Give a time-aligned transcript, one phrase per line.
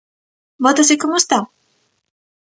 [0.63, 1.39] ¿Vótase como está?